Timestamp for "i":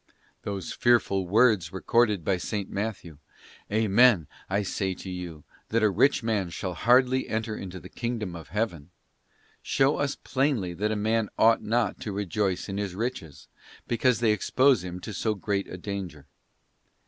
4.49-4.63